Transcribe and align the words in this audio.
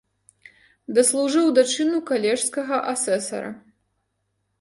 Даслужыў 0.97 1.47
да 1.57 1.63
чыну 1.73 1.99
калежскага 2.11 2.75
асэсара. 2.93 3.51